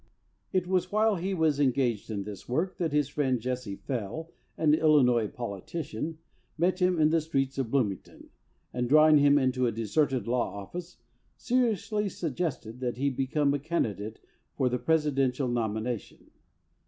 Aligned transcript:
It 0.51 0.65
was 0.65 0.91
while 0.91 1.17
he 1.17 1.35
was 1.35 1.59
engaged 1.59 2.09
in 2.09 2.23
this 2.23 2.49
work 2.49 2.77
that 2.79 2.91
his 2.91 3.07
friend 3.07 3.39
Jesse 3.39 3.75
Fell, 3.75 4.31
an 4.57 4.73
Illinois 4.73 5.27
politician, 5.27 6.17
met 6.57 6.79
him 6.79 6.99
in 6.99 7.11
the 7.11 7.21
streets 7.21 7.59
of 7.59 7.69
Bloomington, 7.69 8.31
and, 8.73 8.89
drawing 8.89 9.19
him 9.19 9.37
into 9.37 9.67
a 9.67 9.71
deserted 9.71 10.27
law 10.27 10.55
office, 10.59 10.97
seriously 11.37 12.09
suggested 12.09 12.79
that 12.79 12.97
he 12.97 13.11
become 13.11 13.53
a 13.53 13.59
candidate 13.59 14.19
for 14.57 14.69
the 14.69 14.79
Presidential 14.79 15.47
nomina 15.47 15.99
tion. 15.99 16.31